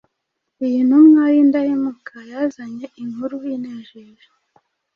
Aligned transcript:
Iyi 0.65 0.79
ntumwa 0.87 1.21
y’indahemuka 1.33 2.15
yazanye 2.31 2.85
inkuru 3.01 3.35
inejeje 3.55 4.27